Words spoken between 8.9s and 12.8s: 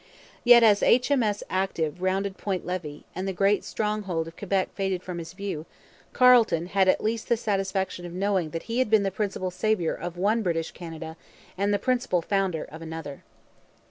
the principal saviour of one British Canada and the principal founder